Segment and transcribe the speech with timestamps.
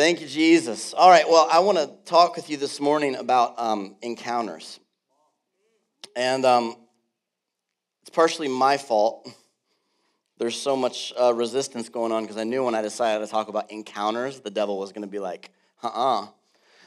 [0.00, 0.94] Thank you, Jesus.
[0.94, 4.80] All right, well, I want to talk with you this morning about um, encounters.
[6.16, 6.74] And um,
[8.00, 9.30] it's partially my fault.
[10.38, 13.48] There's so much uh, resistance going on because I knew when I decided to talk
[13.48, 15.50] about encounters, the devil was going to be like,
[15.82, 16.28] uh uh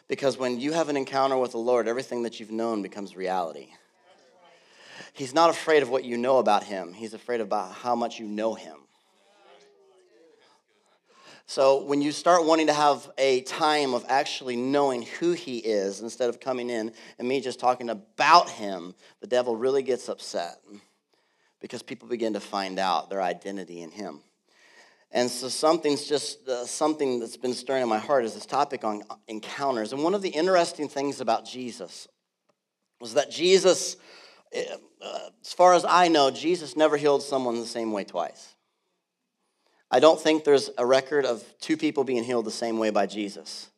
[0.07, 3.67] Because when you have an encounter with the Lord, everything that you've known becomes reality.
[5.13, 8.25] He's not afraid of what you know about him, he's afraid about how much you
[8.25, 8.77] know him.
[11.45, 15.99] So when you start wanting to have a time of actually knowing who he is
[15.99, 20.59] instead of coming in and me just talking about him, the devil really gets upset
[21.59, 24.21] because people begin to find out their identity in him.
[25.11, 28.83] And so something's just uh, something that's been stirring in my heart is this topic
[28.83, 29.93] on encounters.
[29.93, 32.07] And one of the interesting things about Jesus
[32.99, 33.97] was that Jesus,
[34.53, 34.63] eh,
[35.01, 38.52] uh, as far as I know, Jesus never healed someone the same way twice.
[39.93, 43.05] I don't think there's a record of two people being healed the same way by
[43.05, 43.69] Jesus.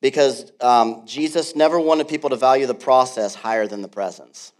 [0.00, 4.52] Because um, Jesus never wanted people to value the process higher than the presence.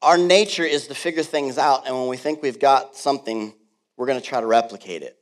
[0.00, 3.52] Our nature is to figure things out, and when we think we've got something,
[3.98, 5.18] we're going to try to replicate it.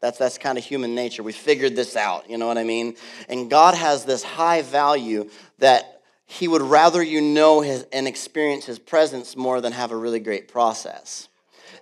[0.00, 1.24] That's, that's kind of human nature.
[1.24, 2.94] We figured this out, you know what I mean?
[3.28, 5.97] And God has this high value that
[6.30, 10.20] he would rather you know his, and experience his presence more than have a really
[10.20, 11.28] great process.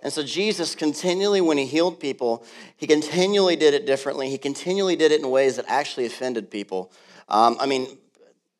[0.05, 2.44] And so Jesus continually, when he healed people,
[2.77, 4.30] he continually did it differently.
[4.30, 6.92] He continually did it in ways that actually offended people.
[7.28, 7.98] Um, I mean,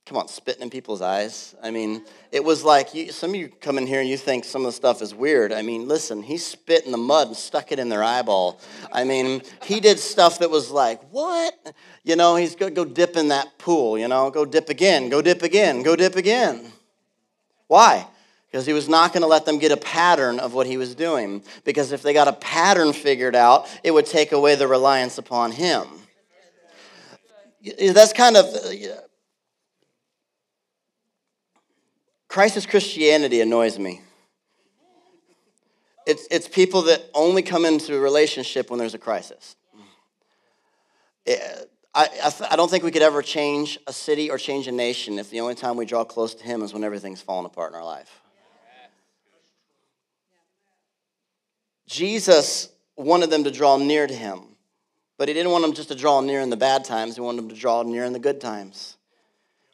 [0.07, 1.57] come on, spitting in people's eyes.
[1.61, 4.45] I mean, it was like you, some of you come in here and you think
[4.45, 5.53] some of the stuff is weird.
[5.53, 8.61] I mean, listen, he spit in the mud and stuck it in their eyeball.
[8.93, 11.55] I mean, he did stuff that was like, what?
[12.05, 15.09] You know, he's going to go dip in that pool, you know, go dip again,
[15.09, 16.73] go dip again, go dip again.
[17.67, 18.07] Why?
[18.47, 20.95] Because he was not going to let them get a pattern of what he was
[20.95, 21.43] doing.
[21.65, 25.51] Because if they got a pattern figured out, it would take away the reliance upon
[25.51, 25.85] him.
[27.81, 28.47] That's kind of
[32.37, 34.03] Crisis Christianity annoys me.
[36.07, 39.57] It's, it's people that only come into a relationship when there's a crisis.
[41.25, 41.41] It,
[41.95, 45.19] I, I, I, don't think we could ever change a city or change a nation
[45.19, 47.77] if the only time we draw close to Him is when everything's falling apart in
[47.79, 48.21] our life.
[51.87, 52.69] Jesus
[52.99, 54.41] wanted them to draw near to Him,
[55.17, 57.39] but He didn't want them just to draw near in the bad times, He wanted
[57.39, 58.96] them to draw near in the good times.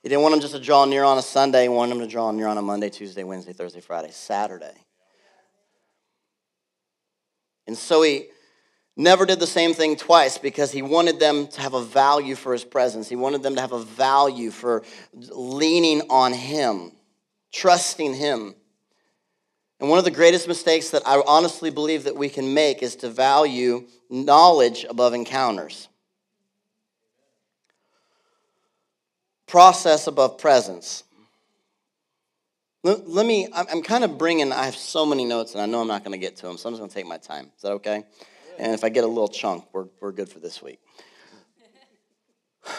[0.03, 1.63] He didn't want them just to draw near on a Sunday.
[1.63, 4.75] He wanted them to draw near on a Monday, Tuesday, Wednesday, Thursday, Friday, Saturday.
[7.69, 8.27] And so he
[8.97, 12.53] never did the same thing twice because he wanted them to have a value for
[12.53, 13.09] his presence.
[13.09, 16.93] He wanted them to have a value for leaning on him,
[17.53, 18.57] trusting him.
[19.79, 22.97] And one of the greatest mistakes that I honestly believe that we can make is
[22.97, 25.89] to value knowledge above encounters.
[29.53, 31.05] Process above presence.
[32.83, 35.83] Let, let me, I'm kind of bringing, I have so many notes and I know
[35.83, 37.51] I'm not going to get to them, so I'm just going to take my time.
[37.55, 38.03] Is that okay?
[38.59, 40.81] And if I get a little chunk, we're, we're good for this week.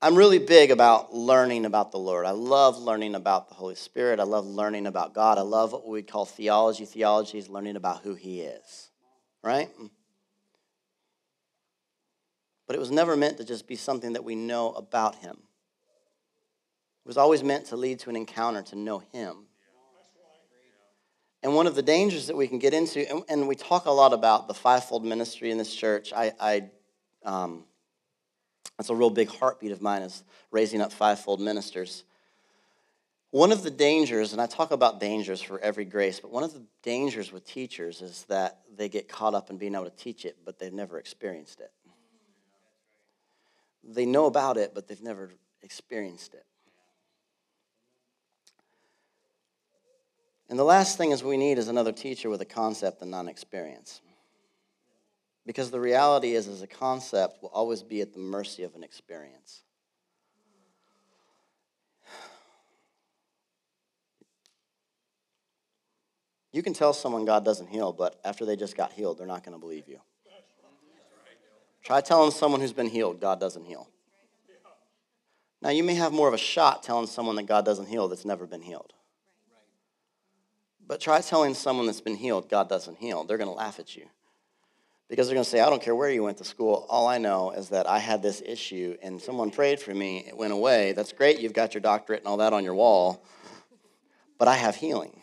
[0.00, 2.24] I'm really big about learning about the Lord.
[2.24, 4.20] I love learning about the Holy Spirit.
[4.20, 5.38] I love learning about God.
[5.38, 6.84] I love what we call theology.
[6.84, 8.90] Theology is learning about who He is,
[9.42, 9.68] right?
[12.68, 15.38] But it was never meant to just be something that we know about Him.
[17.08, 19.46] Was always meant to lead to an encounter, to know Him.
[21.42, 23.90] And one of the dangers that we can get into, and, and we talk a
[23.90, 26.12] lot about the fivefold ministry in this church.
[26.14, 26.70] I, I
[27.24, 27.64] um,
[28.76, 32.04] that's a real big heartbeat of mine is raising up fivefold ministers.
[33.30, 36.52] One of the dangers, and I talk about dangers for every grace, but one of
[36.52, 40.26] the dangers with teachers is that they get caught up in being able to teach
[40.26, 41.72] it, but they've never experienced it.
[43.82, 45.30] They know about it, but they've never
[45.62, 46.44] experienced it.
[50.48, 53.28] And the last thing is we need is another teacher with a concept and non
[53.28, 54.00] experience.
[55.44, 58.82] Because the reality is, is a concept will always be at the mercy of an
[58.82, 59.62] experience.
[66.52, 69.44] You can tell someone God doesn't heal, but after they just got healed, they're not
[69.44, 70.00] going to believe you.
[71.84, 73.88] Try telling someone who's been healed God doesn't heal.
[75.60, 78.24] Now, you may have more of a shot telling someone that God doesn't heal that's
[78.24, 78.92] never been healed.
[80.88, 83.22] But try telling someone that's been healed, God doesn't heal.
[83.22, 84.06] They're going to laugh at you.
[85.10, 86.86] Because they're going to say, I don't care where you went to school.
[86.88, 90.24] All I know is that I had this issue and someone prayed for me.
[90.26, 90.92] It went away.
[90.92, 91.40] That's great.
[91.40, 93.22] You've got your doctorate and all that on your wall.
[94.38, 95.20] But I have healing.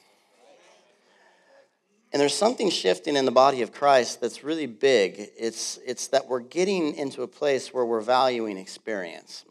[2.13, 5.29] And there's something shifting in the body of Christ that's really big.
[5.37, 9.45] It's, it's that we're getting into a place where we're valuing experience.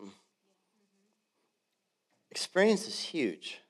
[2.30, 3.60] Experience is huge.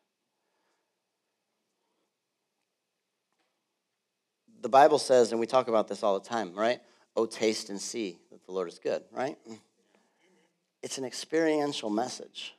[4.64, 6.80] The Bible says, and we talk about this all the time, right?
[7.14, 9.36] Oh, taste and see that the Lord is good, right?
[10.82, 12.54] It's an experiential message.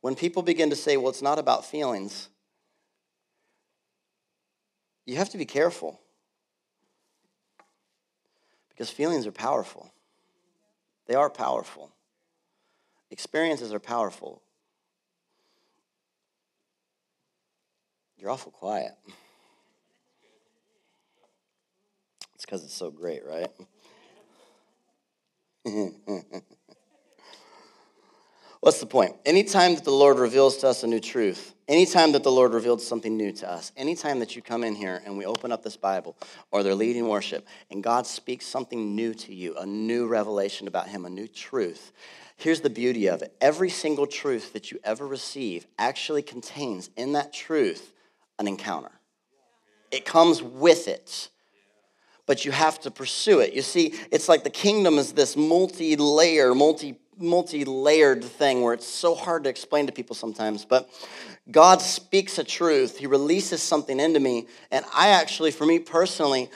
[0.00, 2.28] When people begin to say, well, it's not about feelings,
[5.06, 5.98] you have to be careful
[8.68, 9.90] because feelings are powerful.
[11.08, 11.90] They are powerful.
[13.10, 14.40] Experiences are powerful.
[18.18, 18.92] You're awful quiet.
[22.38, 23.50] It's because it's so great, right?
[28.60, 29.16] What's the point?
[29.26, 32.86] Anytime that the Lord reveals to us a new truth, anytime that the Lord reveals
[32.86, 35.76] something new to us, anytime that you come in here and we open up this
[35.76, 36.16] Bible
[36.52, 40.86] or they're leading worship and God speaks something new to you, a new revelation about
[40.86, 41.90] Him, a new truth,
[42.36, 43.34] here's the beauty of it.
[43.40, 47.92] Every single truth that you ever receive actually contains in that truth
[48.38, 48.92] an encounter,
[49.90, 51.30] it comes with it
[52.28, 53.54] but you have to pursue it.
[53.54, 58.86] You see, it's like the kingdom is this multi layer, multi multi-layered thing where it's
[58.86, 60.88] so hard to explain to people sometimes but
[61.50, 62.96] god speaks a truth.
[62.96, 66.48] He releases something into me and i actually for me personally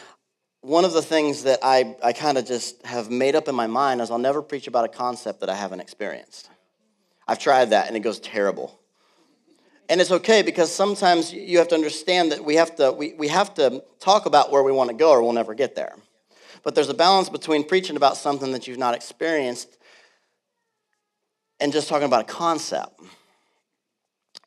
[0.61, 3.67] one of the things that i, I kind of just have made up in my
[3.67, 6.49] mind is i'll never preach about a concept that i haven't experienced.
[7.27, 8.79] I've tried that and it goes terrible
[9.89, 13.29] and it's okay because sometimes you have to understand that we have to we, we
[13.29, 15.95] have to talk about where we want to go or we'll never get there
[16.63, 19.79] but there's a balance between preaching about something that you've not experienced
[21.61, 23.01] and just talking about a concept.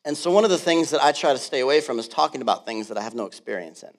[0.03, 2.41] And so, one of the things that I try to stay away from is talking
[2.41, 3.89] about things that I have no experience in.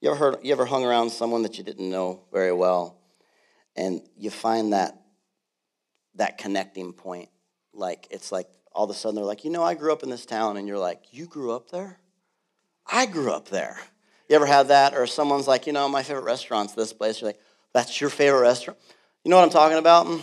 [0.00, 2.98] You ever heard, you ever hung around someone that you didn't know very well,
[3.74, 5.00] and you find that
[6.18, 7.30] that connecting point?
[7.72, 10.10] Like it's like all of a sudden they're like, you know, I grew up in
[10.10, 11.98] this town, and you're like, you grew up there?
[12.86, 13.78] I grew up there.
[14.28, 14.94] You ever had that?
[14.94, 17.20] Or someone's like, you know, my favorite restaurant's this place.
[17.20, 17.40] You're like,
[17.72, 18.78] that's your favorite restaurant?
[19.24, 20.06] You know what I'm talking about?
[20.06, 20.20] Mm.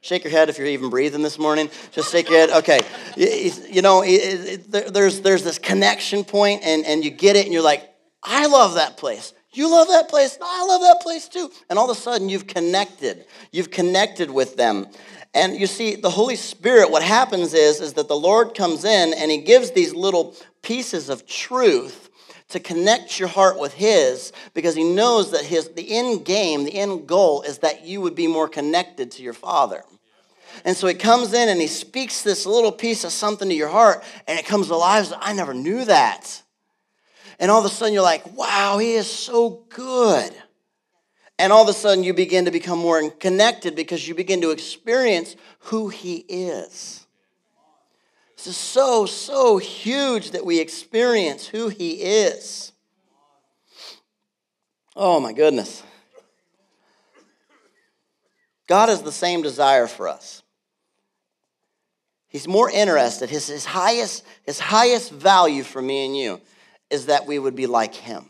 [0.00, 1.70] Shake your head if you're even breathing this morning.
[1.92, 2.50] Just shake your head.
[2.50, 2.80] Okay.
[3.16, 7.88] You know, there's, there's this connection point, and, and you get it, and you're like,
[8.22, 9.32] I love that place.
[9.52, 10.36] You love that place.
[10.42, 11.50] I love that place too.
[11.70, 13.26] And all of a sudden, you've connected.
[13.52, 14.86] You've connected with them.
[15.34, 19.14] And you see, the Holy Spirit, what happens is, is that the Lord comes in
[19.14, 22.10] and He gives these little pieces of truth
[22.52, 26.74] to connect your heart with his because he knows that his the end game the
[26.74, 29.82] end goal is that you would be more connected to your father.
[30.64, 33.70] And so he comes in and he speaks this little piece of something to your
[33.70, 35.12] heart and it comes alive.
[35.18, 36.42] I never knew that.
[37.38, 40.32] And all of a sudden you're like wow he is so good
[41.38, 44.50] and all of a sudden you begin to become more connected because you begin to
[44.50, 47.02] experience who he is
[48.42, 52.72] this is so, so huge that we experience who He is.
[54.96, 55.84] Oh my goodness.
[58.66, 60.42] God has the same desire for us.
[62.26, 63.30] He's more interested.
[63.30, 66.40] His, his, highest, his highest value for me and you
[66.90, 68.28] is that we would be like Him.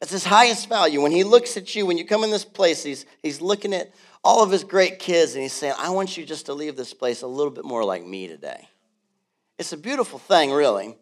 [0.00, 1.02] That's his highest value.
[1.02, 3.92] When he looks at you, when you come in this place, he's, he's looking at
[4.22, 6.94] all of his great kids and he's saying, I want you just to leave this
[6.94, 8.68] place a little bit more like me today.
[9.58, 10.96] It's a beautiful thing, really.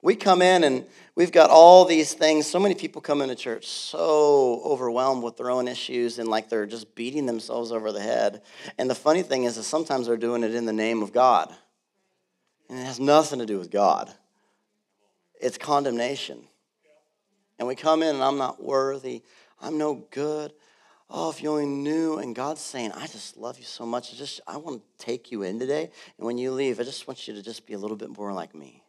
[0.00, 2.46] We come in and we've got all these things.
[2.46, 6.66] So many people come into church so overwhelmed with their own issues and like they're
[6.66, 8.42] just beating themselves over the head.
[8.78, 11.54] And the funny thing is that sometimes they're doing it in the name of God.
[12.68, 14.12] And it has nothing to do with God,
[15.40, 16.44] it's condemnation.
[17.58, 19.22] And we come in and I'm not worthy,
[19.60, 20.52] I'm no good
[21.12, 22.18] oh, if you only knew.
[22.18, 24.12] And God's saying, I just love you so much.
[24.12, 25.90] I just I want to take you in today.
[26.16, 28.32] And when you leave, I just want you to just be a little bit more
[28.32, 28.82] like me.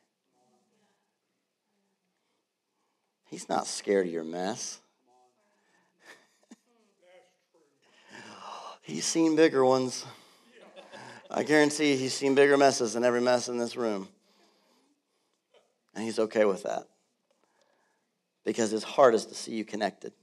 [3.25, 4.79] He's not scared of your mess.
[8.82, 10.05] he's seen bigger ones.
[11.29, 14.08] I guarantee he's seen bigger messes than every mess in this room.
[15.96, 16.88] And he's okay with that.
[18.43, 20.13] Because his heart is to see you connected.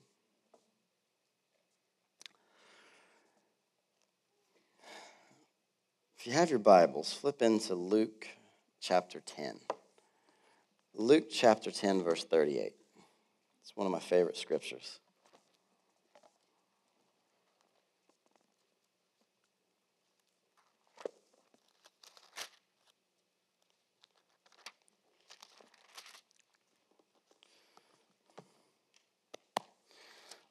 [6.18, 8.28] If you have your Bibles, flip into Luke
[8.78, 9.58] chapter 10.
[10.94, 12.74] Luke chapter 10, verse 38.
[13.62, 15.00] It's one of my favorite scriptures.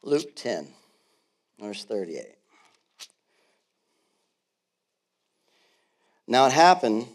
[0.01, 0.67] Luke 10,
[1.59, 2.35] verse 38.
[6.27, 7.07] Now it happened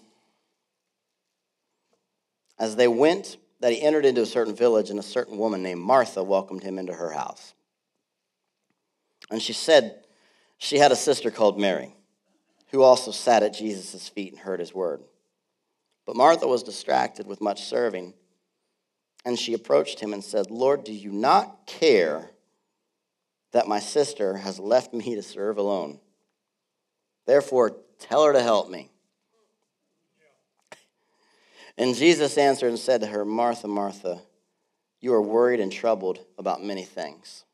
[2.58, 5.80] as they went that he entered into a certain village, and a certain woman named
[5.80, 7.54] Martha welcomed him into her house.
[9.30, 10.04] And she said
[10.58, 11.94] she had a sister called Mary,
[12.70, 15.02] who also sat at Jesus' feet and heard his word.
[16.04, 18.12] But Martha was distracted with much serving,
[19.24, 22.33] and she approached him and said, Lord, do you not care
[23.54, 26.00] that my sister has left me to serve alone?
[27.24, 28.90] Therefore, tell her to help me.
[31.78, 34.20] And Jesus answered and said to her, Martha, Martha,
[35.00, 37.44] you are worried and troubled about many things.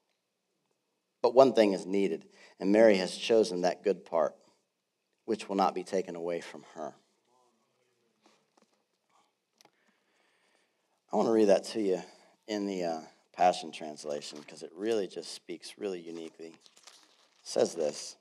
[1.22, 2.24] But one thing is needed,
[2.58, 4.34] and Mary has chosen that good part,
[5.26, 6.94] which will not be taken away from her.
[11.12, 12.00] I want to read that to you
[12.48, 13.00] in the uh,
[13.32, 16.48] Passion Translation because it really just speaks really uniquely.
[16.48, 16.54] It
[17.42, 18.16] says this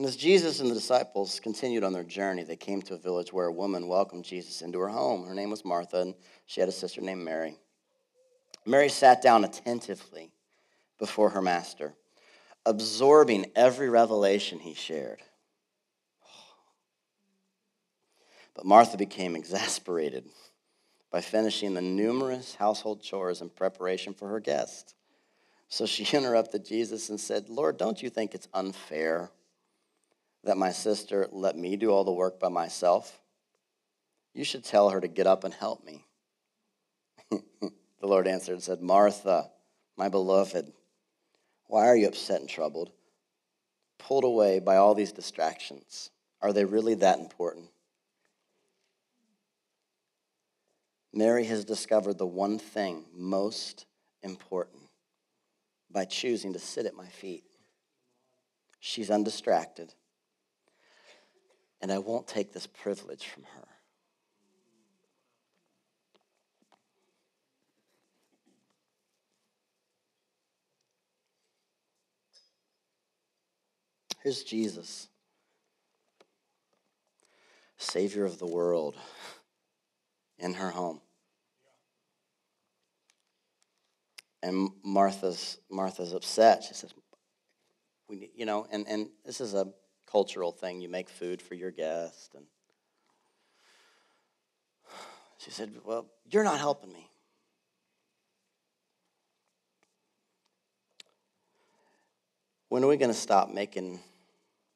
[0.00, 3.34] And as Jesus and the disciples continued on their journey, they came to a village
[3.34, 5.26] where a woman welcomed Jesus into her home.
[5.26, 6.14] Her name was Martha, and
[6.46, 7.58] she had a sister named Mary.
[8.64, 10.32] Mary sat down attentively
[10.98, 11.92] before her master,
[12.64, 15.20] absorbing every revelation he shared.
[18.60, 20.26] But Martha became exasperated
[21.10, 24.94] by finishing the numerous household chores in preparation for her guest.
[25.70, 29.30] So she interrupted Jesus and said, Lord, don't you think it's unfair?
[30.44, 33.18] that my sister let me do all the work by myself?
[34.34, 36.04] You should tell her to get up and help me.
[37.30, 39.48] the Lord answered and said, Martha,
[39.96, 40.70] my beloved,
[41.66, 42.90] why are you upset and troubled?
[43.98, 46.10] Pulled away by all these distractions.
[46.42, 47.70] Are they really that important?
[51.12, 53.86] Mary has discovered the one thing most
[54.22, 54.82] important
[55.90, 57.44] by choosing to sit at my feet.
[58.78, 59.94] She's undistracted
[61.80, 63.66] and I won't take this privilege from her.
[74.22, 75.08] Here's Jesus,
[77.78, 78.94] Savior of the world,
[80.40, 81.00] in her home.
[84.42, 86.64] And Martha's Martha's upset.
[86.64, 86.94] She says,
[88.08, 89.66] "We, you know," and and this is a
[90.10, 90.80] cultural thing.
[90.80, 92.34] You make food for your guest.
[92.34, 92.44] And
[95.38, 97.08] she said, Well, you're not helping me.
[102.68, 104.00] When are we going to stop making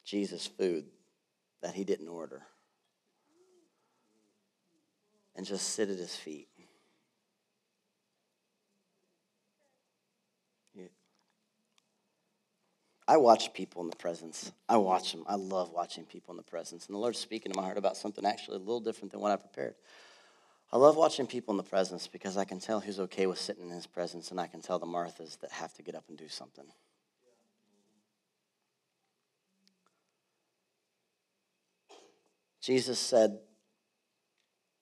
[0.05, 0.87] Jesus food
[1.63, 2.43] that he didn't order?
[5.37, 6.49] And just sit at his feet?
[13.07, 14.51] I watch people in the presence.
[14.69, 15.25] I watch them.
[15.27, 16.87] I love watching people in the presence.
[16.87, 19.31] And the Lord's speaking to my heart about something actually a little different than what
[19.31, 19.75] I prepared.
[20.73, 23.65] I love watching people in the presence because I can tell who's okay with sitting
[23.65, 26.17] in his presence, and I can tell the Marthas that have to get up and
[26.17, 26.65] do something.
[32.63, 33.39] Jesus said,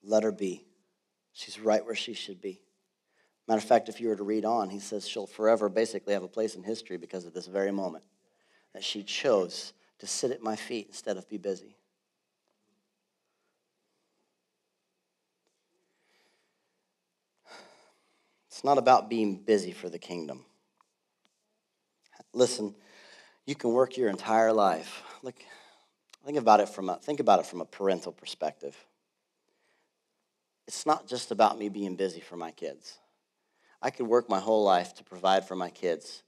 [0.03, 0.65] Let her be.
[1.31, 2.61] She's right where she should be.
[3.47, 6.23] Matter of fact, if you were to read on, he says she'll forever basically have
[6.23, 8.03] a place in history because of this very moment
[8.73, 11.75] that she chose to sit at my feet instead of be busy.
[18.47, 20.45] It's not about being busy for the kingdom.
[22.33, 22.75] Listen,
[23.45, 25.03] you can work your entire life.
[25.21, 25.35] Look,
[26.25, 28.75] think about it from a, think about it from a parental perspective.
[30.67, 32.97] It's not just about me being busy for my kids.
[33.81, 36.23] I could work my whole life to provide for my kids,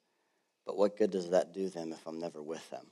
[0.66, 2.88] but what good does that do them if I'm never with them?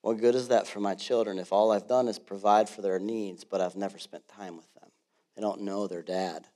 [0.00, 2.98] What good is that for my children if all I've done is provide for their
[2.98, 4.90] needs, but I've never spent time with them?
[5.36, 6.46] They don't know their dad.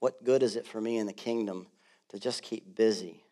[0.00, 1.68] What good is it for me in the kingdom
[2.08, 3.24] to just keep busy,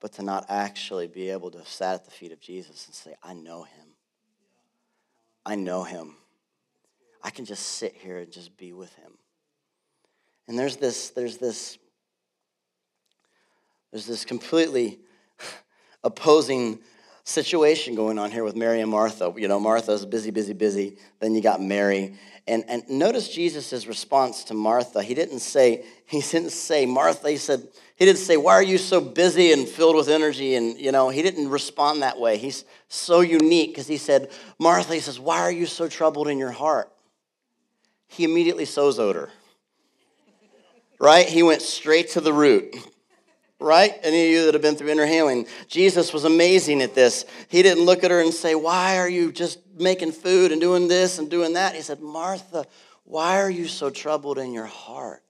[0.00, 3.14] but to not actually be able to sat at the feet of Jesus and say,
[3.22, 3.88] I know him.
[5.44, 6.16] I know him.
[7.26, 9.10] I can just sit here and just be with him.
[10.46, 11.76] And there's this, there's this,
[13.90, 15.00] there's this completely
[16.04, 16.78] opposing
[17.24, 19.34] situation going on here with Mary and Martha.
[19.36, 20.98] You know, Martha's busy, busy, busy.
[21.18, 22.14] Then you got Mary.
[22.46, 25.02] And, and notice Jesus' response to Martha.
[25.02, 27.66] He didn't say, he didn't say, Martha, he said,
[27.96, 30.54] he didn't say, why are you so busy and filled with energy?
[30.54, 32.38] And, you know, he didn't respond that way.
[32.38, 34.30] He's so unique because he said,
[34.60, 36.92] Martha, he says, why are you so troubled in your heart?
[38.08, 39.30] He immediately sozoed her.
[40.98, 41.28] Right?
[41.28, 42.74] He went straight to the root.
[43.58, 43.94] Right?
[44.02, 47.24] Any of you that have been through inner healing, Jesus was amazing at this.
[47.48, 50.88] He didn't look at her and say, Why are you just making food and doing
[50.88, 51.74] this and doing that?
[51.74, 52.66] He said, Martha,
[53.04, 55.22] why are you so troubled in your heart?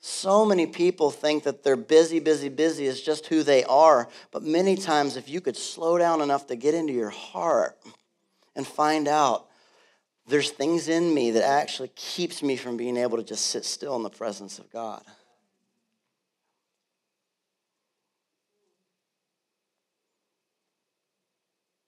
[0.00, 4.08] So many people think that they're busy, busy, busy is just who they are.
[4.32, 7.78] But many times, if you could slow down enough to get into your heart
[8.56, 9.46] and find out
[10.30, 13.96] there's things in me that actually keeps me from being able to just sit still
[13.96, 15.02] in the presence of God.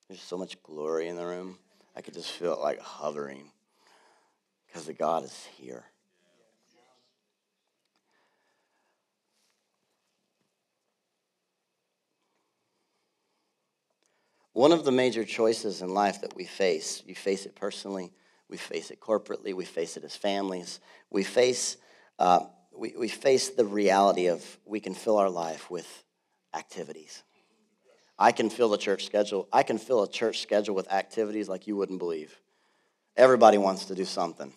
[0.08, 1.58] There's so much glory in the room.
[1.96, 3.50] I could just feel it like hovering
[4.66, 5.84] because the God is here.
[14.52, 18.12] One of the major choices in life that we face, you face it personally,
[18.52, 20.78] we face it corporately, we face it as families,
[21.08, 21.78] we face,
[22.18, 22.40] uh,
[22.76, 26.04] we, we face the reality of we can fill our life with
[26.52, 27.22] activities.
[28.18, 29.48] I can fill the church schedule.
[29.54, 32.38] I can fill a church schedule with activities like you wouldn't believe.
[33.16, 34.52] Everybody wants to do something.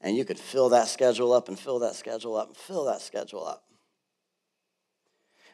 [0.00, 3.00] And you could fill that schedule up and fill that schedule up and fill that
[3.00, 3.63] schedule up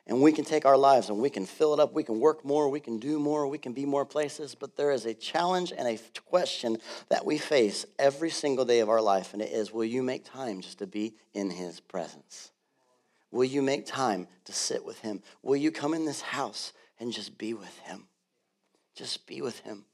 [0.07, 1.93] and we can take our lives and we can fill it up.
[1.93, 4.55] We can work more, we can do more, we can be more places.
[4.55, 6.79] But there is a challenge and a question
[7.09, 10.25] that we face every single day of our life, and it is will you make
[10.25, 12.51] time just to be in His presence?
[13.31, 15.23] Will you make time to sit with Him?
[15.43, 18.09] Will you come in this house and just be with Him?
[18.95, 19.85] Just be with Him.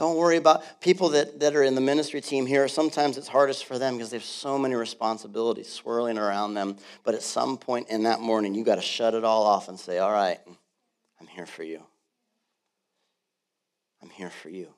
[0.00, 2.66] Don't worry about people that, that are in the ministry team here.
[2.68, 6.78] Sometimes it's hardest for them because they have so many responsibilities swirling around them.
[7.04, 9.78] But at some point in that morning, you got to shut it all off and
[9.78, 10.38] say, All right,
[11.20, 11.82] I'm here for you.
[14.02, 14.68] I'm here for you.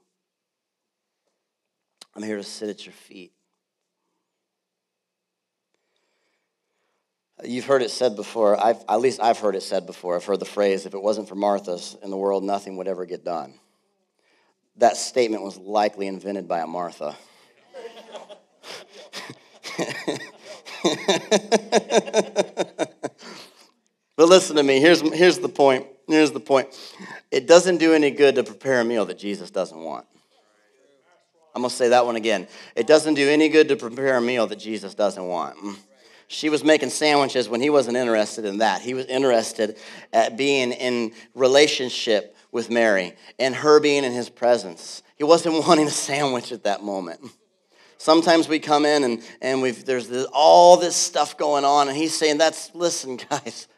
[2.16, 3.30] I'm here to sit at your feet.
[7.44, 10.16] You've heard it said before, I've, at least I've heard it said before.
[10.16, 13.06] I've heard the phrase, if it wasn't for Martha's in the world, nothing would ever
[13.06, 13.54] get done
[14.76, 17.16] that statement was likely invented by a Martha.
[24.16, 24.80] but listen to me.
[24.80, 25.86] Here's, here's the point.
[26.08, 26.68] Here's the point.
[27.30, 30.06] It doesn't do any good to prepare a meal that Jesus doesn't want.
[31.54, 32.48] I'm going to say that one again.
[32.74, 35.56] It doesn't do any good to prepare a meal that Jesus doesn't want.
[35.58, 35.76] Mm.
[36.28, 38.80] She was making sandwiches when he wasn't interested in that.
[38.80, 39.76] He was interested
[40.14, 45.02] at being in relationship with Mary and her being in his presence.
[45.16, 47.20] He wasn't wanting a sandwich at that moment.
[47.98, 51.96] Sometimes we come in and, and we've, there's this, all this stuff going on, and
[51.96, 53.68] he's saying, That's, listen, guys,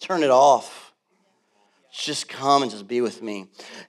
[0.00, 0.92] turn it off.
[1.92, 3.46] Just come and just be with me.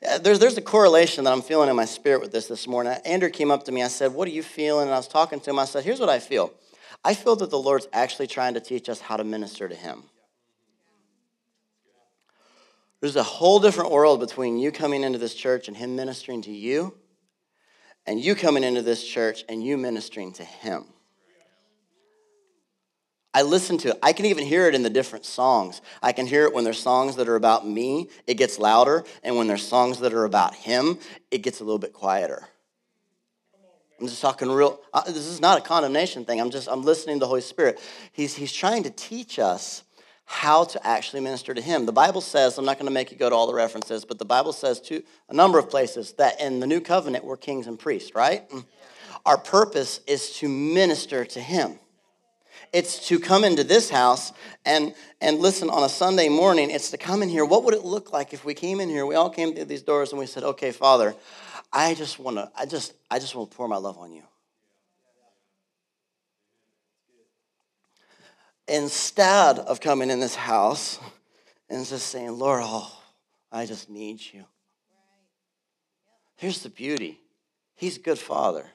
[0.07, 2.93] Uh, there's, there's a correlation that I'm feeling in my spirit with this this morning.
[3.03, 3.81] Andrew came up to me.
[3.81, 4.87] I said, What are you feeling?
[4.87, 5.57] And I was talking to him.
[5.57, 6.51] I said, Here's what I feel.
[7.03, 10.03] I feel that the Lord's actually trying to teach us how to minister to him.
[13.05, 16.51] There's a whole different world between you coming into this church and Him ministering to
[16.51, 16.95] you,
[18.07, 20.85] and you coming into this church and you ministering to Him.
[23.31, 23.99] I listen to it.
[24.01, 25.83] I can even hear it in the different songs.
[26.01, 29.03] I can hear it when there's songs that are about me, it gets louder.
[29.21, 30.97] And when there's songs that are about him,
[31.29, 32.47] it gets a little bit quieter.
[34.01, 36.41] I'm just talking real, uh, this is not a condemnation thing.
[36.41, 37.79] I'm just, I'm listening to the Holy Spirit.
[38.13, 39.83] He's, he's trying to teach us
[40.25, 41.85] how to actually minister to him.
[41.85, 44.19] The Bible says, I'm not going to make you go to all the references, but
[44.19, 47.67] the Bible says to a number of places that in the new covenant we're kings
[47.67, 48.49] and priests, right?
[48.49, 48.65] Mm.
[49.25, 51.79] Our purpose is to minister to him.
[52.73, 54.33] It's to come into this house
[54.65, 56.71] and, and listen on a Sunday morning.
[56.71, 57.45] It's to come in here.
[57.45, 59.05] What would it look like if we came in here?
[59.05, 61.15] We all came through these doors and we said, okay, Father,
[61.71, 64.23] I just want to, I just, I just want to pour my love on you.
[68.67, 70.99] Instead of coming in this house
[71.69, 72.91] and just saying, Lord, oh,
[73.51, 74.45] I just need you.
[76.37, 77.19] Here's the beauty
[77.75, 78.65] He's a good father.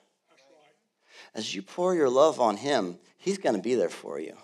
[1.35, 4.37] As you pour your love on Him, He's going to be there for you.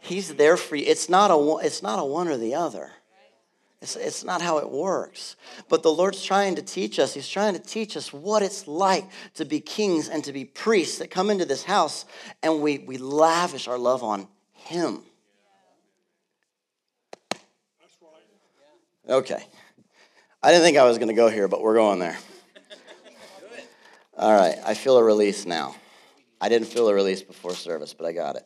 [0.00, 0.84] He's there for you.
[0.86, 2.90] It's not a, it's not a one or the other.
[3.82, 5.36] It's, it's not how it works.
[5.68, 7.14] But the Lord's trying to teach us.
[7.14, 10.98] He's trying to teach us what it's like to be kings and to be priests
[10.98, 12.04] that come into this house
[12.42, 14.26] and we, we lavish our love on
[14.60, 15.02] him.
[19.08, 19.42] Okay.
[20.42, 22.16] I didn't think I was going to go here, but we're going there.
[24.16, 24.56] All right.
[24.64, 25.74] I feel a release now.
[26.40, 28.44] I didn't feel a release before service, but I got it.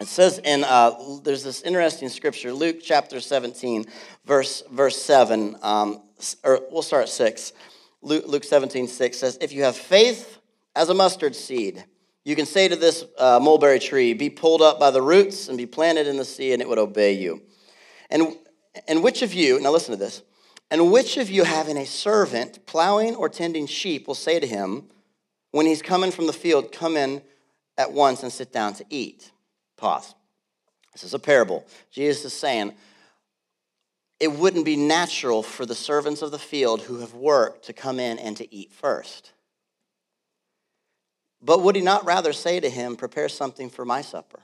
[0.00, 0.92] It says in uh,
[1.24, 3.86] there's this interesting scripture, Luke chapter 17,
[4.26, 5.56] verse verse seven.
[5.62, 6.02] Um,
[6.44, 7.52] or we'll start at six.
[8.02, 10.38] Luke, Luke 17, 6 says, If you have faith
[10.76, 11.84] as a mustard seed,
[12.26, 15.56] you can say to this uh, mulberry tree, Be pulled up by the roots and
[15.56, 17.40] be planted in the sea, and it would obey you.
[18.10, 18.34] And,
[18.88, 20.24] and which of you, now listen to this,
[20.68, 24.88] and which of you having a servant plowing or tending sheep will say to him,
[25.52, 27.22] when he's coming from the field, come in
[27.78, 29.30] at once and sit down to eat?
[29.76, 30.16] Pause.
[30.94, 31.64] This is a parable.
[31.92, 32.74] Jesus is saying,
[34.18, 38.00] it wouldn't be natural for the servants of the field who have worked to come
[38.00, 39.30] in and to eat first.
[41.46, 44.40] But would he not rather say to him, Prepare something for my supper?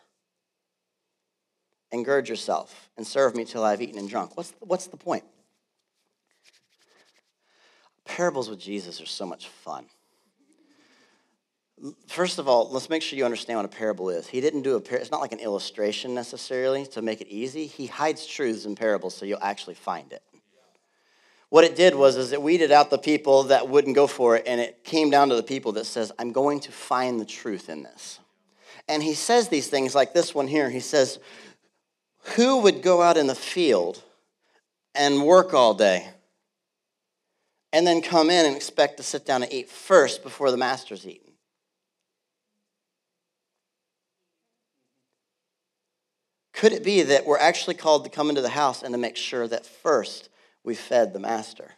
[1.90, 4.36] And gird yourself and serve me till I've eaten and drunk.
[4.36, 5.24] What's, what's the point?
[8.04, 9.86] Parables with Jesus are so much fun.
[12.06, 14.28] First of all, let's make sure you understand what a parable is.
[14.28, 17.66] He didn't do a par- it's not like an illustration necessarily to make it easy.
[17.66, 20.22] He hides truths in parables so you'll actually find it.
[21.52, 24.44] What it did was is it weeded out the people that wouldn't go for it
[24.46, 27.68] and it came down to the people that says, "I'm going to find the truth
[27.68, 28.20] in this."
[28.88, 30.70] And he says these things like this one here.
[30.70, 31.18] He says,
[32.36, 34.02] "Who would go out in the field
[34.94, 36.08] and work all day?"
[37.70, 41.06] and then come in and expect to sit down and eat first before the master's
[41.06, 41.34] eaten.
[46.54, 49.18] Could it be that we're actually called to come into the house and to make
[49.18, 50.30] sure that first
[50.64, 51.70] we fed the master?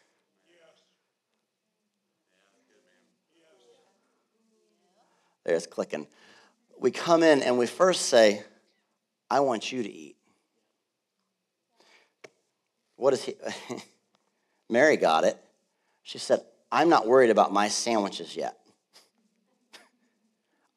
[5.44, 6.06] There's clicking.
[6.78, 8.42] We come in and we first say,
[9.30, 10.16] I want you to eat.
[12.96, 13.34] What is he?
[14.70, 15.38] Mary got it.
[16.02, 18.58] She said, I'm not worried about my sandwiches yet.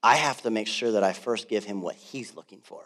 [0.03, 2.83] I have to make sure that I first give him what he's looking for.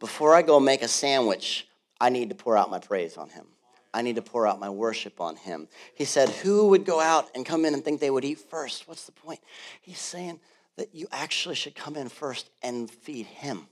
[0.00, 1.66] Before I go make a sandwich,
[2.00, 3.46] I need to pour out my praise on him.
[3.94, 5.68] I need to pour out my worship on him.
[5.94, 8.88] He said, Who would go out and come in and think they would eat first?
[8.88, 9.40] What's the point?
[9.80, 10.40] He's saying
[10.76, 13.68] that you actually should come in first and feed him.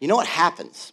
[0.00, 0.92] You know what happens?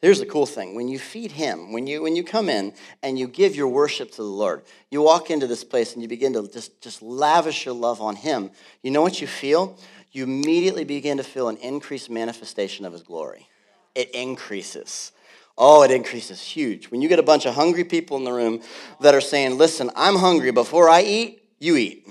[0.00, 0.74] Here's the cool thing.
[0.74, 4.10] When you feed him, when you when you come in and you give your worship
[4.12, 7.64] to the Lord, you walk into this place and you begin to just, just lavish
[7.64, 8.50] your love on him.
[8.82, 9.78] You know what you feel?
[10.12, 13.48] You immediately begin to feel an increased manifestation of his glory.
[13.94, 15.10] It increases.
[15.56, 16.90] Oh, it increases huge.
[16.90, 18.60] When you get a bunch of hungry people in the room
[19.00, 20.50] that are saying, listen, I'm hungry.
[20.50, 22.06] Before I eat, you eat.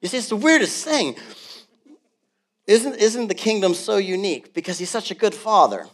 [0.00, 1.16] You see, it's the weirdest thing.
[2.66, 4.54] Isn't, isn't the kingdom so unique?
[4.54, 5.86] Because he's such a good father.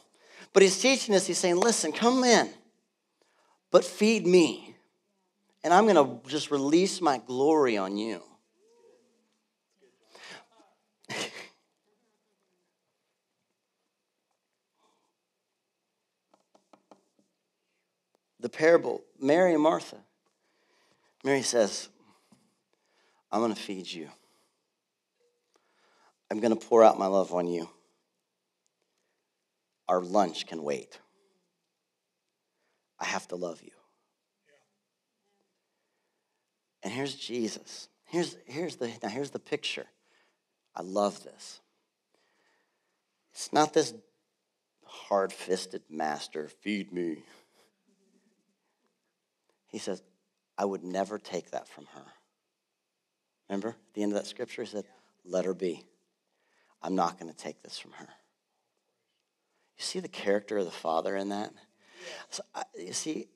[0.53, 2.49] But he's teaching us, he's saying, listen, come in,
[3.71, 4.77] but feed me.
[5.63, 8.23] And I'm going to just release my glory on you.
[18.45, 19.97] The parable, Mary and Martha.
[21.25, 21.89] Mary says,
[23.33, 24.11] I'm going to feed you.
[26.31, 27.71] I'm going to pour out my love on you.
[29.89, 31.01] Our lunch can wait.
[33.01, 33.71] I have to love you.
[36.83, 37.89] And here's Jesus.
[38.05, 39.87] Here's, here's, the, now here's the picture.
[40.77, 41.63] I love this.
[43.33, 43.95] It's not this
[44.85, 47.23] hard fisted master, feed me.
[49.75, 50.05] He says,
[50.57, 52.05] I would never take that from her.
[53.49, 54.63] Remember at the end of that scripture?
[54.63, 54.85] He said,
[55.25, 55.83] Let her be.
[56.81, 58.07] I'm not going to take this from her.
[59.77, 61.53] You see the character of the father in that?
[62.31, 62.45] So,
[62.79, 63.27] you see,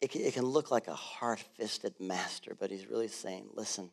[0.00, 3.90] it can, it can look like a hard fisted master, but he's really saying, listen,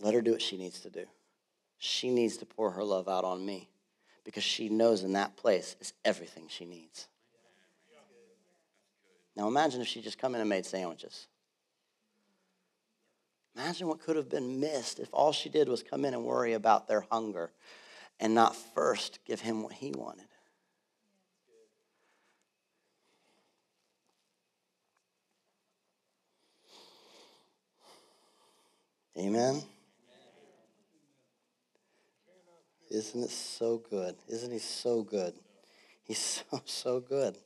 [0.00, 1.04] let her do what she needs to do.
[1.76, 3.68] She needs to pour her love out on me
[4.24, 7.06] because she knows in that place is everything she needs.
[9.38, 11.28] Now imagine if she just come in and made sandwiches.
[13.54, 16.54] Imagine what could have been missed if all she did was come in and worry
[16.54, 17.52] about their hunger
[18.18, 20.26] and not first give him what he wanted.
[29.16, 29.62] Amen.
[32.90, 34.16] Isn't it so good?
[34.28, 35.34] Isn't he so good?
[36.02, 36.18] He's
[36.50, 37.36] so, so good.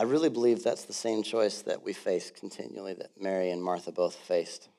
[0.00, 3.92] I really believe that's the same choice that we face continually, that Mary and Martha
[3.92, 4.70] both faced.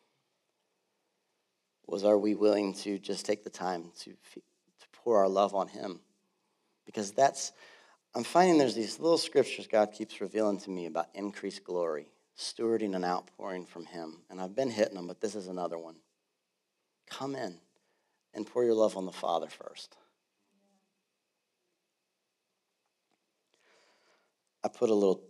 [1.85, 4.41] Was are we willing to just take the time to, to
[4.91, 5.99] pour our love on Him?
[6.87, 7.51] Because that's,
[8.15, 12.95] I'm finding there's these little scriptures God keeps revealing to me about increased glory, stewarding
[12.95, 14.23] and outpouring from Him.
[14.31, 15.97] And I've been hitting them, but this is another one.
[17.07, 17.59] Come in
[18.33, 19.97] and pour your love on the Father first.
[24.63, 25.23] I put a little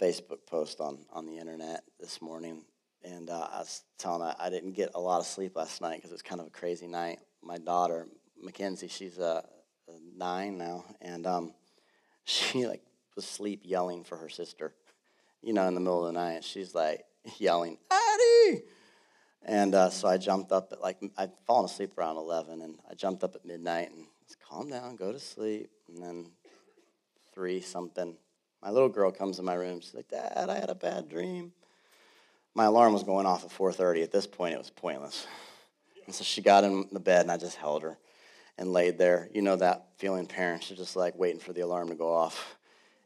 [0.00, 2.64] Facebook post on, on the internet this morning,
[3.02, 5.96] and uh, I was telling I, I didn't get a lot of sleep last night
[5.96, 7.20] because it was kind of a crazy night.
[7.42, 8.06] My daughter,
[8.38, 9.40] Mackenzie, she's uh,
[10.14, 11.54] nine now, and um,
[12.24, 12.82] she like
[13.14, 14.74] was asleep yelling for her sister.
[15.42, 17.02] You know, in the middle of the night, she's like
[17.38, 18.62] yelling, "Addie!"
[19.42, 22.94] And uh, so I jumped up at like I'd fallen asleep around eleven, and I
[22.94, 25.70] jumped up at midnight and just calm down, go to sleep.
[25.88, 26.26] And then
[27.32, 28.16] three something,
[28.66, 29.80] my little girl comes in my room.
[29.80, 31.52] She's like, Dad, I had a bad dream.
[32.52, 34.02] My alarm was going off at 4:30.
[34.02, 35.24] At this point, it was pointless.
[36.04, 37.96] And so she got in the bed, and I just held her
[38.58, 39.28] and laid there.
[39.32, 42.56] You know that feeling, parents are just like waiting for the alarm to go off.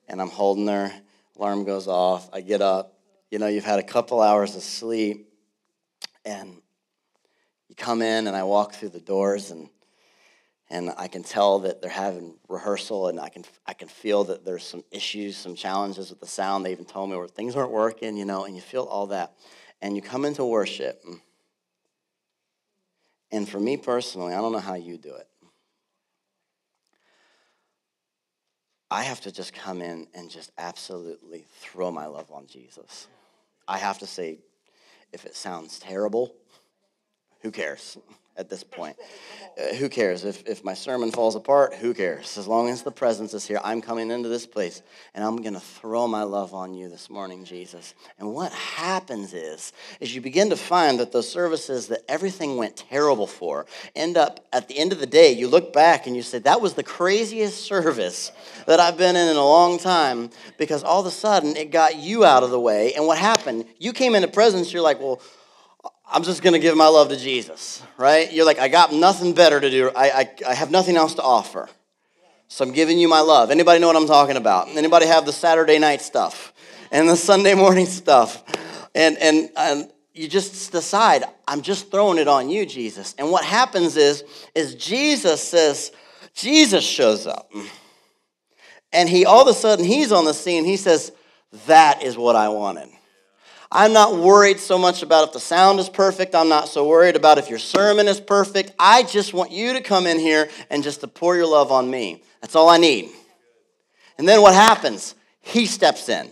[0.09, 0.91] And I'm holding her.
[1.37, 2.31] Alarm goes off.
[2.33, 2.95] I get up.
[3.31, 5.31] You know, you've had a couple hours of sleep,
[6.25, 6.63] and
[7.69, 9.69] you come in, and I walk through the doors, and
[10.71, 14.45] and I can tell that they're having rehearsal, and I can I can feel that
[14.45, 16.65] there's some issues, some challenges with the sound.
[16.65, 19.33] They even told me where things aren't working, you know, and you feel all that,
[19.83, 21.05] and you come into worship.
[23.33, 25.29] And for me personally, I don't know how you do it.
[28.91, 33.07] I have to just come in and just absolutely throw my love on Jesus.
[33.69, 34.39] I have to say,
[35.13, 36.35] if it sounds terrible,
[37.43, 37.97] who cares?
[38.41, 38.97] At this point.
[39.59, 40.25] Uh, who cares?
[40.25, 42.39] If, if my sermon falls apart, who cares?
[42.39, 44.83] As long as the presence is here, I'm coming into this place
[45.15, 47.95] and I'm going to throw my love on you this morning, Jesus.
[48.19, 52.77] And what happens is, is you begin to find that those services that everything went
[52.77, 56.23] terrible for end up at the end of the day, you look back and you
[56.23, 58.33] say, that was the craziest service
[58.67, 61.97] that I've been in in a long time because all of a sudden it got
[61.97, 62.95] you out of the way.
[62.95, 63.67] And what happened?
[63.79, 65.21] You came into presence, you're like, well,
[66.13, 68.33] I'm just going to give my love to Jesus, right?
[68.33, 69.91] You're like, I got nothing better to do.
[69.95, 71.69] I, I, I have nothing else to offer.
[72.49, 73.53] So I'm giving you my love.
[73.53, 74.69] Anybody know what I'm talking about?
[74.69, 76.53] Anybody have the Saturday night stuff
[76.91, 78.43] and the Sunday morning stuff?
[78.93, 83.15] And, and, and you just decide, I'm just throwing it on you, Jesus.
[83.17, 85.93] And what happens is, is Jesus says,
[86.35, 87.53] Jesus shows up.
[88.93, 90.65] And he all of a sudden he's on the scene.
[90.65, 91.13] He says,
[91.67, 92.89] That is what I wanted.
[93.73, 96.35] I'm not worried so much about if the sound is perfect.
[96.35, 98.73] I'm not so worried about if your sermon is perfect.
[98.79, 101.89] I just want you to come in here and just to pour your love on
[101.89, 102.25] me.
[102.41, 103.11] That's all I need.
[104.19, 105.15] And then what happens?
[105.41, 106.29] He steps in.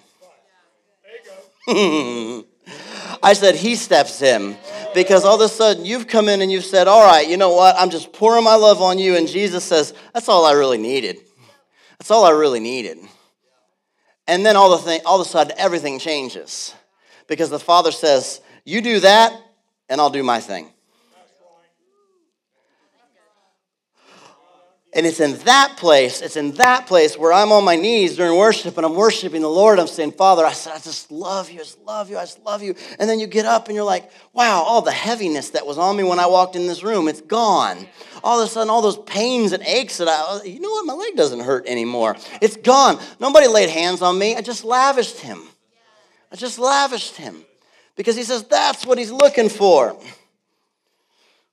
[3.22, 4.56] I said, He steps in.
[4.94, 7.54] Because all of a sudden you've come in and you've said, All right, you know
[7.54, 7.76] what?
[7.78, 9.16] I'm just pouring my love on you.
[9.16, 11.18] And Jesus says, That's all I really needed.
[11.98, 12.98] That's all I really needed.
[14.26, 16.74] And then all, the thing, all of a sudden everything changes
[17.28, 19.32] because the Father says, You do that,
[19.88, 20.70] and I'll do my thing.
[24.94, 28.38] And it's in that place, it's in that place where I'm on my knees during
[28.38, 29.78] worship and I'm worshiping the Lord.
[29.78, 32.42] I'm saying, Father, I said, I just love you, I just love you, I just
[32.42, 32.74] love you.
[32.98, 35.94] And then you get up and you're like, wow, all the heaviness that was on
[35.94, 37.86] me when I walked in this room, it's gone.
[38.24, 40.94] All of a sudden, all those pains and aches that I, you know what, my
[40.94, 42.16] leg doesn't hurt anymore.
[42.40, 42.98] It's gone.
[43.20, 45.42] Nobody laid hands on me, I just lavished him.
[46.30, 47.44] I just lavished him
[47.96, 49.96] because he says that's what he's looking for.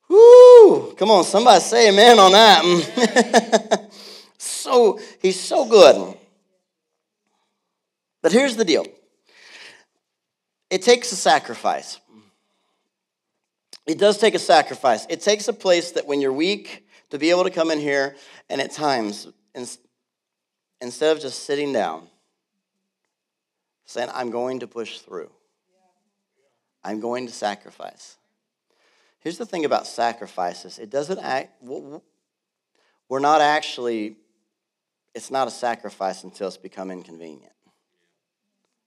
[0.10, 0.94] Woo!
[0.96, 3.92] Come on, somebody say amen on that.
[4.38, 6.18] so he's so good.
[8.22, 8.86] But here's the deal.
[10.70, 12.00] It takes a sacrifice.
[13.86, 15.06] It does take a sacrifice.
[15.10, 18.16] It takes a place that when you're weak, to be able to come in here
[18.50, 19.28] and at times,
[20.82, 22.08] instead of just sitting down,
[23.86, 25.32] saying, I'm going to push through.
[26.84, 28.18] I'm going to sacrifice.
[29.20, 34.18] Here's the thing about sacrifices it doesn't act, we're not actually,
[35.14, 37.54] it's not a sacrifice until it's become inconvenient.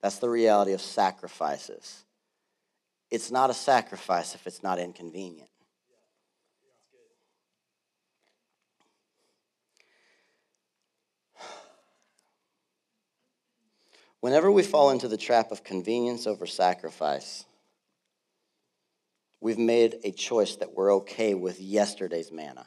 [0.00, 2.04] That's the reality of sacrifices.
[3.10, 5.50] It's not a sacrifice if it's not inconvenient.
[14.20, 17.44] Whenever we fall into the trap of convenience over sacrifice,
[19.40, 22.66] we've made a choice that we're okay with yesterday's manna.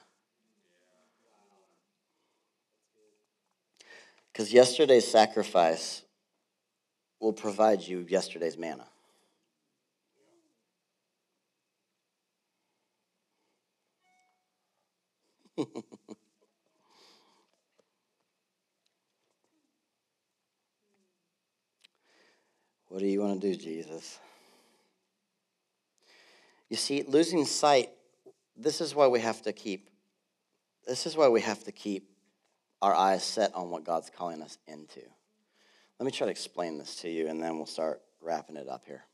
[4.32, 6.04] Because yesterday's sacrifice
[7.20, 8.88] will provide you yesterday's manna.
[22.92, 24.20] What do you want to do, Jesus?
[26.70, 27.90] You see, losing sight,
[28.58, 29.90] this is why we have to keep
[30.86, 32.10] This is why we have to keep
[32.82, 35.00] our eyes set on what God's calling us into.
[36.00, 38.84] Let me try to explain this to you, and then we'll start wrapping it up
[38.86, 39.06] here.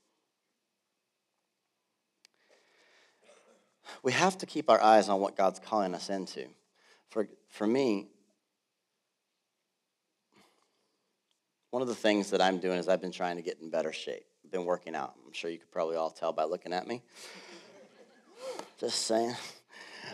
[4.02, 6.48] We have to keep our eyes on what God's calling us into.
[7.10, 8.08] For, for me,
[11.72, 13.92] one of the things that I'm doing is I've been trying to get in better
[13.92, 14.26] shape.
[14.44, 15.14] I've been working out.
[15.26, 17.02] I'm sure you could probably all tell by looking at me.
[18.80, 19.36] Just saying.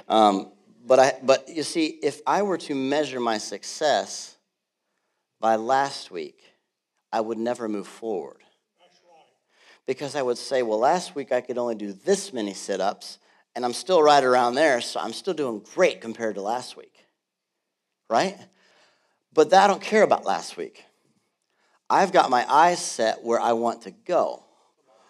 [0.08, 0.52] Um,
[0.86, 4.36] but, I, but you see, if I were to measure my success
[5.40, 6.40] by last week,
[7.12, 8.38] I would never move forward.
[9.86, 13.20] Because I would say, well, last week I could only do this many sit ups,
[13.56, 16.96] and I'm still right around there, so I'm still doing great compared to last week.
[18.10, 18.38] Right?
[19.34, 20.86] But I don't care about last week.
[21.90, 24.44] I've got my eyes set where I want to go.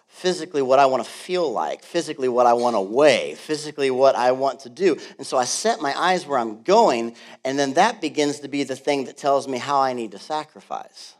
[0.07, 4.15] Physically, what I want to feel like, physically, what I want to weigh, physically, what
[4.15, 4.95] I want to do.
[5.17, 8.63] And so I set my eyes where I'm going, and then that begins to be
[8.63, 11.15] the thing that tells me how I need to sacrifice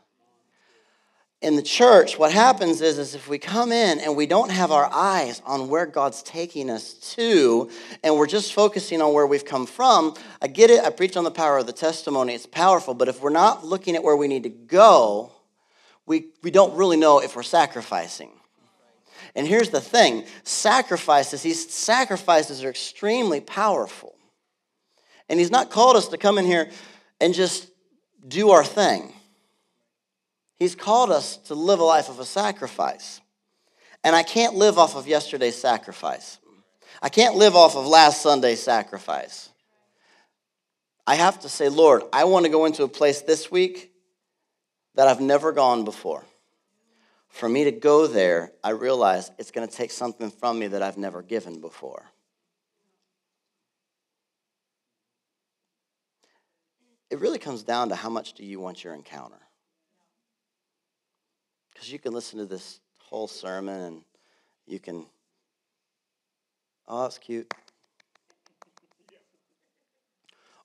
[1.44, 4.72] in the church, what happens is, is if we come in and we don't have
[4.72, 7.68] our eyes on where God's taking us to,
[8.02, 10.82] and we're just focusing on where we've come from, I get it.
[10.82, 12.32] I preach on the power of the testimony.
[12.34, 12.94] It's powerful.
[12.94, 15.32] But if we're not looking at where we need to go,
[16.06, 18.30] we, we don't really know if we're sacrificing.
[19.34, 24.14] And here's the thing sacrifices, these sacrifices are extremely powerful.
[25.28, 26.70] And He's not called us to come in here
[27.20, 27.70] and just
[28.26, 29.12] do our thing.
[30.56, 33.20] He's called us to live a life of a sacrifice.
[34.04, 36.38] And I can't live off of yesterday's sacrifice.
[37.02, 39.48] I can't live off of last Sunday's sacrifice.
[41.06, 43.93] I have to say, Lord, I want to go into a place this week
[44.94, 46.24] that I've never gone before.
[47.28, 50.82] For me to go there, I realize it's going to take something from me that
[50.82, 52.04] I've never given before.
[57.10, 59.40] It really comes down to how much do you want your encounter?
[61.72, 64.02] Because you can listen to this whole sermon and
[64.66, 65.04] you can,
[66.88, 67.52] oh, that's cute.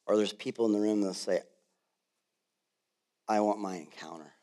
[0.06, 1.42] Or there's people in the room that say,
[3.30, 4.34] I want my encounter.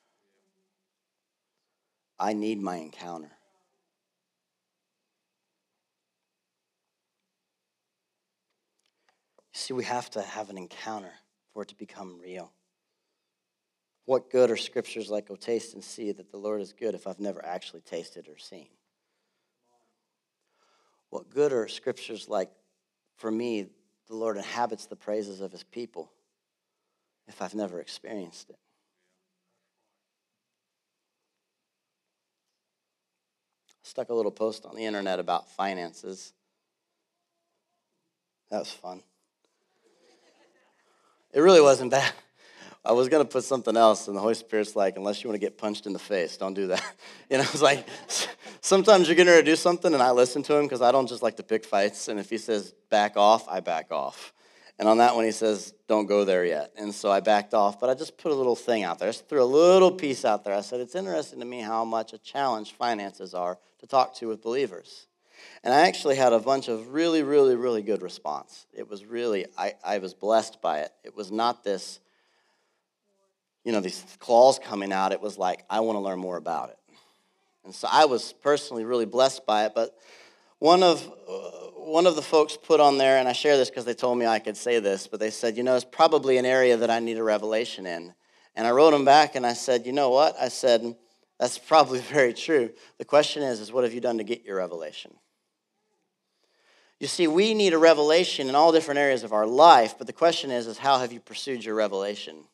[2.20, 3.32] I need my encounter.
[9.52, 11.10] See, we have to have an encounter
[11.52, 12.52] for it to become real.
[14.04, 17.08] What good are scriptures like, oh, taste and see that the Lord is good if
[17.08, 18.68] I've never actually tasted or seen?
[21.10, 22.50] What good are scriptures like,
[23.16, 23.66] for me,
[24.06, 26.12] the Lord inhabits the praises of his people
[27.26, 28.58] if I've never experienced it?
[33.86, 36.32] Stuck a little post on the internet about finances.
[38.50, 39.00] That was fun.
[41.32, 42.12] It really wasn't bad.
[42.84, 45.44] I was gonna put something else, and the Holy Spirit's like, unless you want to
[45.44, 46.84] get punched in the face, don't do that.
[47.30, 47.86] You know, it's like
[48.60, 51.36] sometimes you're gonna do something, and I listen to him because I don't just like
[51.36, 52.08] to pick fights.
[52.08, 54.32] And if he says back off, I back off.
[54.78, 56.72] And on that one, he says, don't go there yet.
[56.76, 59.08] And so I backed off, but I just put a little thing out there.
[59.08, 60.54] I just threw a little piece out there.
[60.54, 64.42] I said, it's interesting to me how much a challenge finances are talk to with
[64.42, 65.06] believers.
[65.62, 68.66] And I actually had a bunch of really, really, really good response.
[68.72, 70.92] It was really, I, I was blessed by it.
[71.04, 72.00] It was not this
[73.66, 76.70] you know, these claws coming out, it was like, I want to learn more about
[76.70, 76.78] it.
[77.64, 79.72] And so I was personally really blessed by it.
[79.74, 79.92] But
[80.60, 81.40] one of, uh,
[81.74, 84.24] one of the folks put on there, and I share this because they told me
[84.24, 87.00] I could say this, but they said, you know, it's probably an area that I
[87.00, 88.14] need a revelation in.
[88.54, 90.36] And I wrote them back and I said, you know what?
[90.40, 90.94] I said,
[91.38, 92.70] that's probably very true.
[92.98, 95.14] The question is, is what have you done to get your revelation?
[96.98, 100.14] You see, we need a revelation in all different areas of our life, but the
[100.14, 102.44] question is, is how have you pursued your revelation?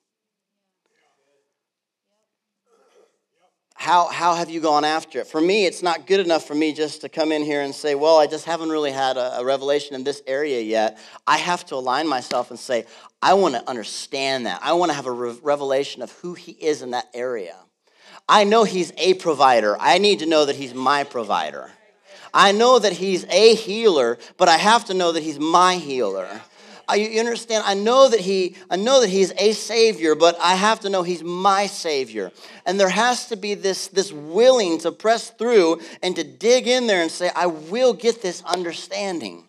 [3.82, 5.26] how, how have you gone after it?
[5.26, 7.96] For me, it's not good enough for me just to come in here and say,
[7.96, 10.98] well, I just haven't really had a, a revelation in this area yet.
[11.26, 12.86] I have to align myself and say,
[13.20, 14.60] I want to understand that.
[14.62, 17.56] I want to have a re- revelation of who He is in that area.
[18.28, 19.76] I know He's a provider.
[19.78, 21.70] I need to know that He's my provider.
[22.34, 26.28] I know that He's a healer, but I have to know that He's my healer.
[26.94, 27.64] You understand?
[27.66, 31.02] I know that he, I know that he's a savior, but I have to know
[31.02, 32.32] he's my savior.
[32.66, 36.86] And there has to be this, this willing to press through and to dig in
[36.86, 39.44] there and say, I will get this understanding.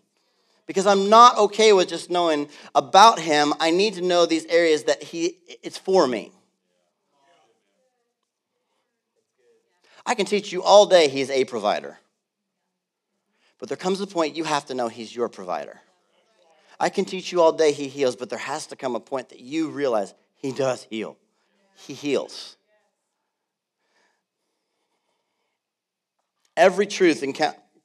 [0.66, 3.54] Because I'm not okay with just knowing about him.
[3.60, 6.32] I need to know these areas that he it's for me.
[10.06, 11.98] I can teach you all day he's a provider.
[13.60, 15.80] But there comes a point you have to know he's your provider.
[16.80, 19.30] I can teach you all day he heals, but there has to come a point
[19.30, 21.18] that you realize he does heal.
[21.76, 22.58] He heals.
[26.58, 27.24] Every truth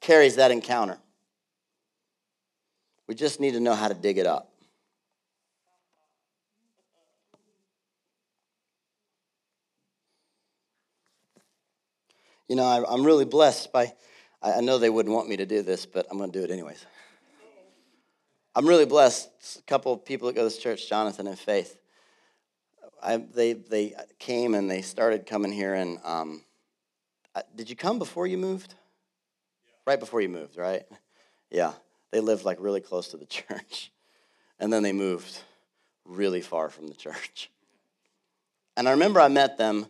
[0.01, 0.99] carries that encounter.
[3.07, 4.48] We just need to know how to dig it up.
[12.49, 13.93] You know, I, am really blessed by,
[14.43, 16.51] I know they wouldn't want me to do this, but I'm going to do it
[16.51, 16.85] anyways.
[18.55, 19.29] I'm really blessed.
[19.59, 21.79] A couple of people that go to this church, Jonathan and Faith,
[23.03, 25.75] I, they, they came and they started coming here.
[25.75, 26.43] And um,
[27.55, 28.75] did you come before you moved?
[29.87, 30.85] Right before you moved, right?
[31.51, 31.73] Yeah.
[32.11, 33.93] They lived like really close to the church.
[34.59, 35.39] And then they moved
[36.07, 37.51] really far from the church.
[38.77, 39.87] And I remember I met them,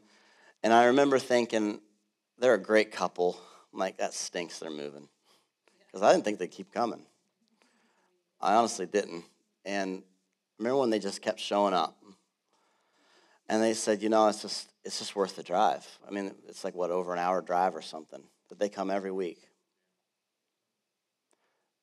[0.63, 1.81] and I remember thinking,
[2.39, 3.39] they're a great couple.
[3.72, 5.09] I'm like, that stinks they're moving.
[5.86, 7.03] Because I didn't think they'd keep coming.
[8.41, 9.24] I honestly didn't.
[9.64, 10.03] And
[10.59, 11.97] remember when they just kept showing up?
[13.49, 15.86] And they said, you know, it's just it's just worth the drive.
[16.07, 18.22] I mean, it's like what, over an hour drive or something.
[18.49, 19.39] But they come every week.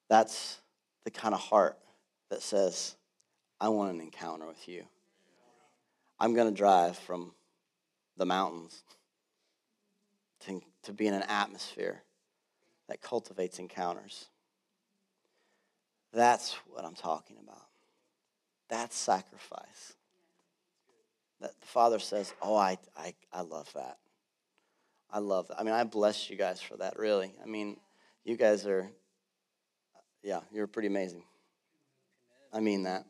[0.09, 0.59] That's
[1.03, 1.77] the kind of heart
[2.29, 2.95] that says,
[3.59, 4.85] I want an encounter with you.
[6.19, 7.33] I'm going to drive from
[8.17, 8.83] the mountains
[10.45, 12.03] to, to be in an atmosphere
[12.87, 14.25] that cultivates encounters.
[16.13, 17.65] That's what I'm talking about.
[18.69, 19.93] That's sacrifice.
[21.41, 23.97] That the Father says, Oh, I, I, I love that.
[25.11, 25.59] I love that.
[25.59, 27.33] I mean, I bless you guys for that, really.
[27.43, 27.77] I mean,
[28.23, 28.89] you guys are,
[30.23, 31.23] yeah, you're pretty amazing.
[32.51, 33.05] I mean that.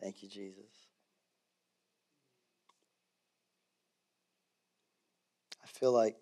[0.00, 0.86] Thank you, Jesus.
[5.62, 6.16] I feel like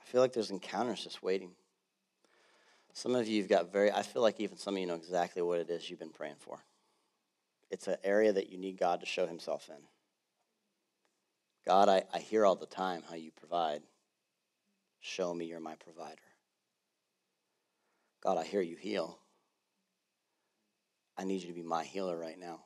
[0.00, 1.52] I feel like there's encounters just waiting.
[2.92, 5.42] Some of you have got very I feel like even some of you know exactly
[5.42, 6.58] what it is you've been praying for.
[7.70, 9.82] It's an area that you need God to show himself in.
[11.66, 13.82] God, I, I hear all the time how you provide.
[15.00, 16.31] Show me you're my provider.
[18.22, 19.18] God, I hear you heal.
[21.18, 22.60] I need you to be my healer right now.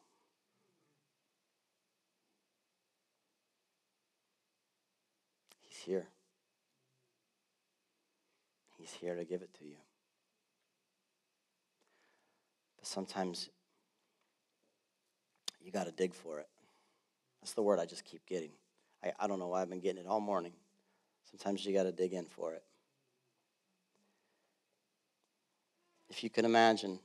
[5.62, 6.08] He's here.
[8.78, 9.76] He's here to give it to you.
[12.78, 13.48] But sometimes
[15.60, 16.48] you got to dig for it.
[17.40, 18.50] That's the word I just keep getting.
[19.02, 20.52] I, I don't know why I've been getting it all morning.
[21.30, 22.62] Sometimes you got to dig in for it.
[26.16, 26.98] If you can imagine.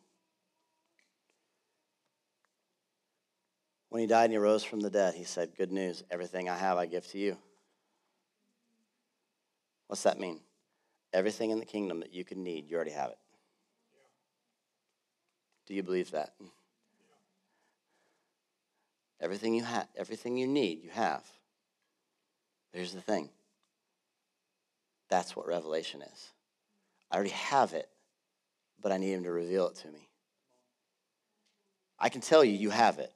[3.89, 6.57] When he died and he rose from the dead, he said, Good news, everything I
[6.57, 7.35] have I give to you.
[9.87, 10.39] What's that mean?
[11.11, 13.17] Everything in the kingdom that you can need, you already have it.
[15.67, 16.31] Do you believe that?
[19.19, 21.25] Everything you have, everything you need, you have.
[22.71, 23.29] Here's the thing.
[25.09, 26.31] That's what revelation is.
[27.11, 27.89] I already have it
[28.81, 30.09] but I need him to reveal it to me.
[31.99, 33.13] I can tell you, you have it.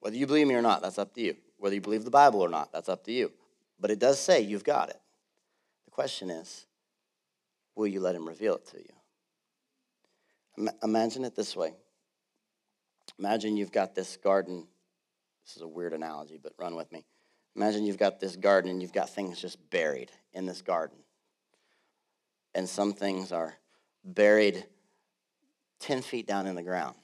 [0.00, 1.36] Whether you believe me or not, that's up to you.
[1.58, 3.32] Whether you believe the Bible or not, that's up to you.
[3.78, 5.00] But it does say you've got it.
[5.86, 6.66] The question is,
[7.74, 10.70] will you let him reveal it to you?
[10.82, 11.74] Imagine it this way.
[13.18, 14.66] Imagine you've got this garden.
[15.44, 17.04] This is a weird analogy, but run with me.
[17.56, 20.98] Imagine you've got this garden and you've got things just buried in this garden.
[22.54, 23.54] And some things are
[24.04, 24.66] buried
[25.80, 26.94] 10 feet down in the ground.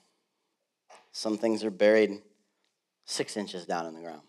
[1.13, 2.23] Some things are buried
[3.05, 4.23] six inches down in the ground.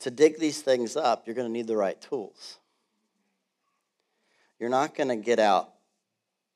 [0.00, 2.58] To dig these things up, you're going to need the right tools.
[4.58, 5.70] You're not going to get out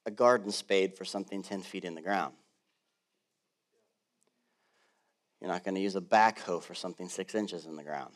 [0.07, 2.35] a garden spade for something 10 feet in the ground.
[5.41, 8.15] You're not going to use a backhoe for something six inches in the ground.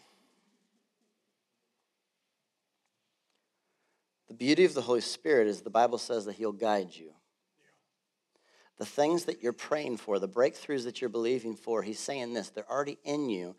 [4.29, 7.13] The beauty of the Holy Spirit is the Bible says that He'll guide you.
[8.79, 12.51] The things that you're praying for, the breakthroughs that you're believing for, He's saying this,
[12.51, 13.55] they're already in you.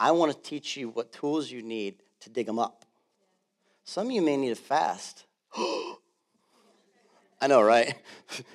[0.00, 2.84] I want to teach you what tools you need to dig them up.
[3.84, 5.24] Some of you may need a fast.
[5.56, 7.94] I know, right?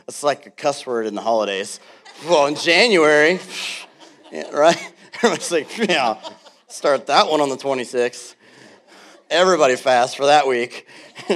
[0.08, 1.80] It's like a cuss word in the holidays.
[2.28, 3.40] Well, in January,
[4.54, 4.94] right?
[5.16, 6.20] Everybody's like, yeah,
[6.68, 8.36] start that one on the 26th.
[9.34, 10.88] Everybody fast for that week.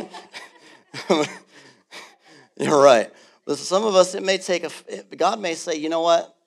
[2.59, 3.11] You're right.
[3.45, 4.71] But some of us, it may take a,
[5.15, 6.37] God may say, you know what?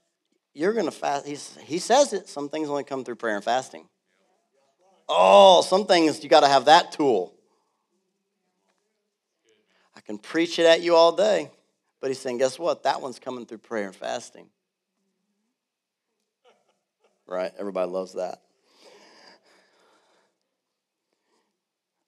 [0.55, 1.27] you're going to fast.
[1.27, 2.29] He's, he says it.
[2.29, 3.89] Some things only come through prayer and fasting.
[5.09, 7.35] Oh, some things you got to have that tool.
[9.97, 11.51] I can preach it at you all day,
[12.01, 12.85] but he's saying, guess what?
[12.85, 14.47] That one's coming through prayer and fasting.
[17.27, 17.53] Right?
[17.59, 18.41] Everybody loves that.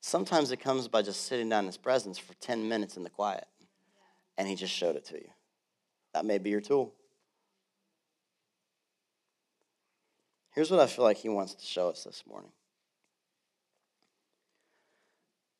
[0.02, 3.08] Sometimes it comes by just sitting down in his presence for 10 minutes in the
[3.08, 3.46] quiet,
[4.36, 5.30] and he just showed it to you.
[6.12, 6.92] That may be your tool.
[10.50, 12.50] Here's what I feel like he wants to show us this morning.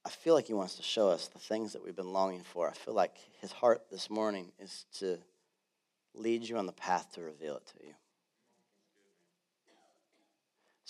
[0.04, 2.68] I feel like he wants to show us the things that we've been longing for.
[2.68, 5.18] I feel like his heart this morning is to
[6.14, 7.94] lead you on the path to reveal it to you.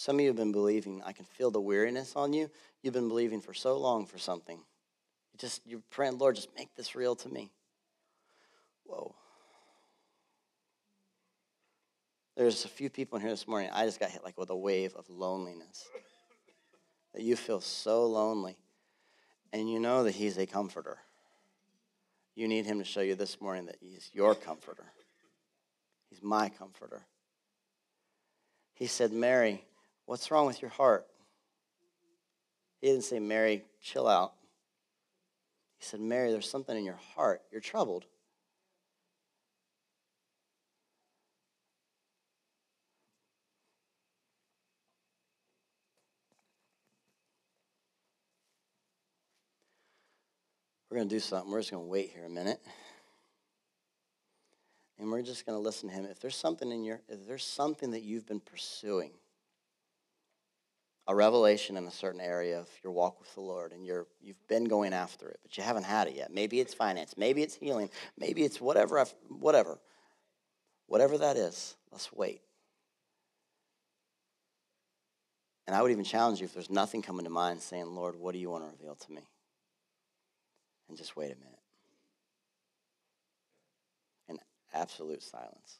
[0.02, 2.50] Some of you have been believing, I can feel the weariness on you.
[2.82, 4.56] You've been believing for so long for something.
[4.56, 7.52] You just you're praying, Lord, just make this real to me.
[8.82, 9.14] Whoa.
[12.36, 13.70] There's a few people in here this morning.
[13.72, 15.88] I just got hit like with a wave of loneliness.
[17.14, 18.56] That you feel so lonely.
[19.52, 20.98] And you know that He's a comforter.
[22.34, 24.86] You need Him to show you this morning that He's your comforter.
[26.10, 27.02] He's my comforter.
[28.74, 29.64] He said, Mary,
[30.06, 31.06] what's wrong with your heart?
[32.80, 34.32] He didn't say, Mary, chill out.
[35.78, 37.42] He said, Mary, there's something in your heart.
[37.50, 38.06] You're troubled.
[50.92, 51.50] We're going to do something.
[51.50, 52.60] We're just going to wait here a minute.
[54.98, 56.04] And we're just going to listen to him.
[56.04, 59.12] If there's something in your, if there's something that you've been pursuing,
[61.06, 64.46] a revelation in a certain area of your walk with the Lord, and you're you've
[64.48, 66.32] been going after it, but you haven't had it yet.
[66.32, 69.78] Maybe it's finance, maybe it's healing, maybe it's whatever, whatever,
[70.86, 71.76] whatever that is.
[71.90, 72.40] Let's wait.
[75.66, 78.32] And I would even challenge you if there's nothing coming to mind, saying, "Lord, what
[78.32, 79.22] do you want to reveal to me?"
[80.88, 81.58] and just wait a minute.
[84.28, 84.38] In
[84.74, 85.78] absolute silence.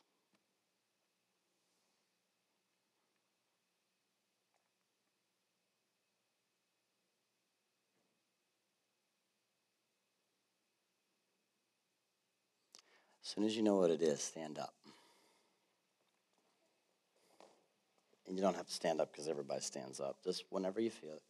[13.35, 14.75] Soon as you know what it is, stand up.
[18.27, 20.17] And you don't have to stand up because everybody stands up.
[20.23, 21.23] Just whenever you feel it.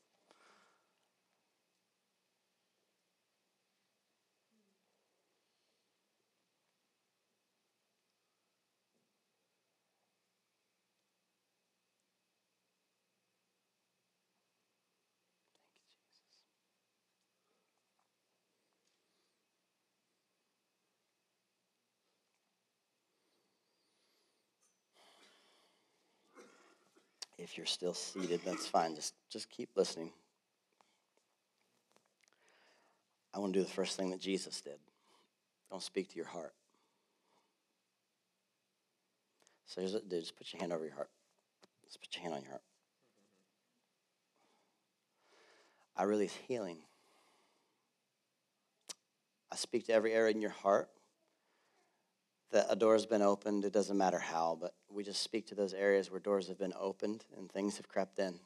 [27.42, 28.94] If you're still seated, that's fine.
[28.94, 30.12] Just, just keep listening.
[33.34, 34.78] I want to do the first thing that Jesus did.
[35.70, 36.52] Don't speak to your heart.
[39.66, 40.20] So here's what do.
[40.20, 41.10] Just put your hand over your heart.
[41.84, 42.62] Just put your hand on your heart.
[45.96, 46.78] I release healing.
[49.50, 50.88] I speak to every area in your heart
[52.52, 53.64] that a door has been opened.
[53.64, 56.74] It doesn't matter how, but we just speak to those areas where doors have been
[56.78, 58.38] opened and things have crept in,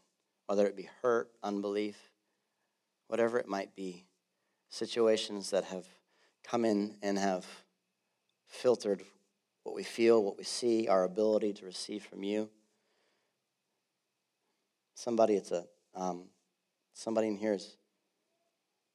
[0.46, 1.96] whether it be hurt, unbelief,
[3.08, 4.06] whatever it might be,
[4.70, 5.86] situations that have
[6.44, 7.44] come in and have
[8.46, 9.02] filtered
[9.64, 12.48] what we feel, what we see, our ability to receive from you.
[14.94, 16.26] Somebody, it's a um,
[16.92, 17.76] somebody in here has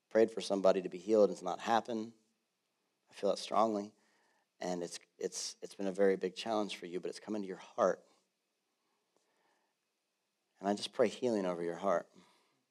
[0.09, 2.13] prayed for somebody to be healed and it's not happened.
[3.09, 3.91] I feel it strongly
[4.61, 7.47] and it's it's it's been a very big challenge for you but it's come into
[7.47, 7.99] your heart.
[10.59, 12.07] And i just pray healing over your heart.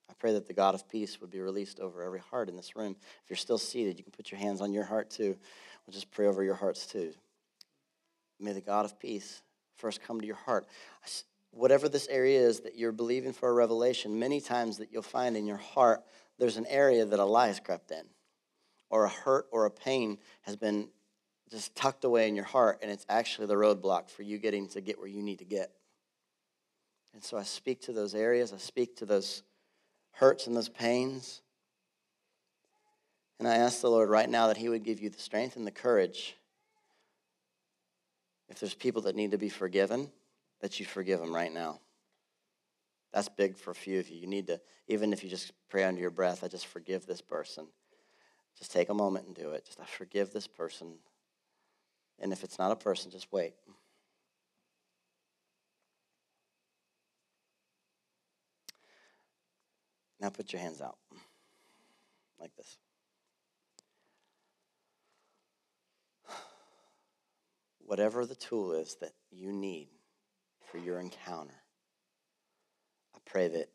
[0.08, 2.76] I pray that the god of peace would be released over every heart in this
[2.76, 2.96] room.
[3.24, 5.36] If you're still seated you can put your hands on your heart too.
[5.86, 7.12] We'll just pray over your hearts too.
[8.38, 9.42] May the god of peace
[9.76, 10.66] first come to your heart.
[11.52, 15.36] Whatever this area is that you're believing for a revelation many times that you'll find
[15.36, 16.04] in your heart
[16.38, 18.02] there's an area that a lie has crept in
[18.88, 20.88] or a hurt or a pain has been
[21.50, 24.80] just tucked away in your heart, and it's actually the roadblock for you getting to
[24.80, 25.72] get where you need to get.
[27.12, 29.42] And so I speak to those areas, I speak to those
[30.12, 31.42] hurts and those pains.
[33.38, 35.66] And I ask the Lord right now that He would give you the strength and
[35.66, 36.36] the courage.
[38.48, 40.10] If there's people that need to be forgiven,
[40.60, 41.80] that you forgive them right now.
[43.12, 44.18] That's big for a few of you.
[44.18, 47.20] You need to, even if you just pray under your breath, I just forgive this
[47.20, 47.66] person.
[48.58, 49.64] Just take a moment and do it.
[49.64, 50.94] Just I forgive this person
[52.20, 53.54] and if it's not a person, just wait.
[60.20, 60.98] Now put your hands out
[62.38, 62.76] like this.
[67.78, 69.88] Whatever the tool is that you need
[70.70, 71.54] for your encounter,
[73.16, 73.70] I pray that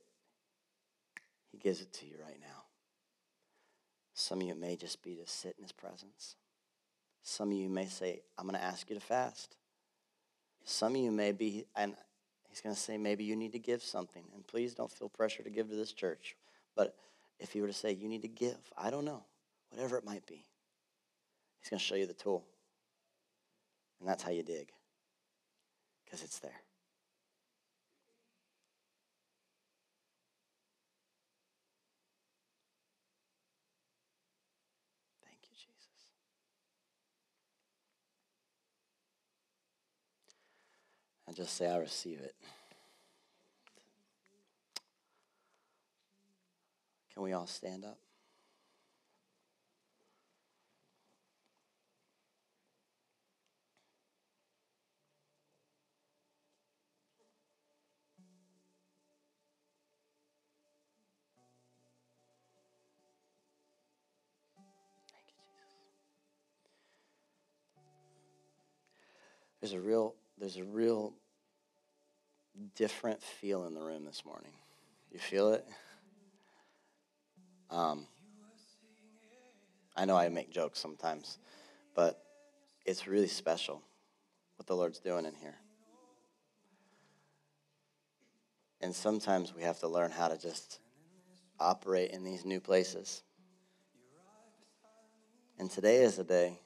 [1.51, 2.63] He gives it to you right now.
[4.13, 6.35] Some of you may just be to sit in His presence.
[7.27, 9.55] Some of you may say, I'm going to ask you to fast.
[10.63, 11.95] Some of you may be, and
[12.47, 14.23] He's going to say, maybe you need to give something.
[14.35, 16.35] And please don't feel pressure to give to this church.
[16.75, 16.95] But
[17.39, 19.23] if He were to say, you need to give, I don't know,
[19.71, 20.45] whatever it might be,
[21.59, 22.45] He's going to show you the tool.
[23.99, 24.69] And that's how you dig,
[26.05, 26.61] because it's there.
[35.25, 35.65] Thank you, Jesus.
[41.35, 42.33] And just say, I receive it.
[47.13, 47.97] Can we all stand up?
[69.59, 71.13] There's a real there's a real
[72.75, 74.53] different feel in the room this morning.
[75.11, 75.65] You feel it?
[77.69, 78.07] Um,
[79.95, 81.37] I know I make jokes sometimes,
[81.95, 82.21] but
[82.85, 83.81] it's really special
[84.57, 85.55] what the Lord's doing in here.
[88.81, 90.79] And sometimes we have to learn how to just
[91.59, 93.23] operate in these new places.
[95.57, 96.59] And today is a day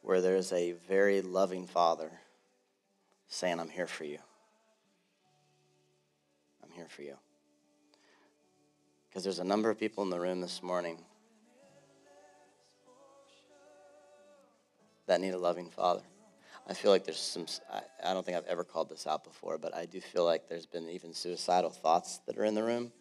[0.00, 2.10] where there's a very loving father
[3.28, 4.18] saying, I'm here for you.
[6.72, 7.16] I'm here for you.
[9.08, 10.98] Because there's a number of people in the room this morning
[15.06, 16.02] that need a loving father.
[16.68, 19.58] I feel like there's some, I, I don't think I've ever called this out before,
[19.58, 22.92] but I do feel like there's been even suicidal thoughts that are in the room.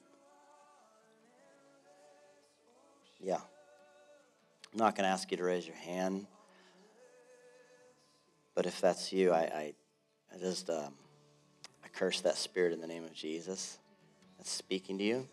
[3.22, 3.40] Yeah.
[4.74, 6.26] I'm not going to ask you to raise your hand.
[8.54, 9.74] But if that's you, I, I,
[10.34, 10.94] I just um,
[11.94, 13.78] curse that spirit in the name of Jesus
[14.38, 15.28] that's speaking to you,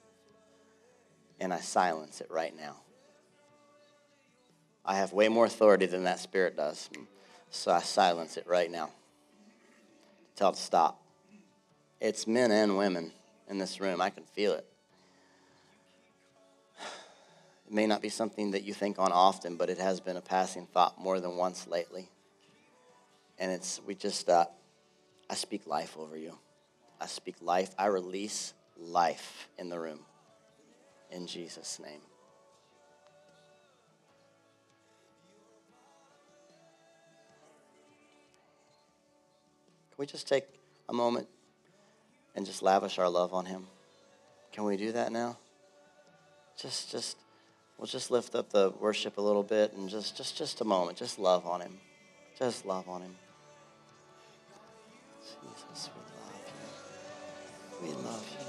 [1.40, 2.76] and I silence it right now.
[4.84, 6.88] I have way more authority than that spirit does,
[7.50, 8.90] so I silence it right now.
[10.36, 11.02] Tell it to stop.
[12.00, 13.12] It's men and women
[13.48, 14.00] in this room.
[14.00, 14.66] I can feel it.
[17.66, 20.22] It may not be something that you think on often, but it has been a
[20.22, 22.08] passing thought more than once lately
[23.38, 24.46] and it's we just uh,
[25.30, 26.36] I speak life over you.
[27.00, 27.70] I speak life.
[27.78, 30.00] I release life in the room.
[31.10, 32.00] In Jesus' name.
[39.90, 40.44] Can we just take
[40.88, 41.28] a moment
[42.36, 43.66] and just lavish our love on him?
[44.52, 45.38] Can we do that now?
[46.56, 47.16] Just just
[47.78, 50.98] we'll just lift up the worship a little bit and just just just a moment.
[50.98, 51.78] Just love on him.
[52.38, 53.16] Just love on him.
[57.82, 58.47] We love you,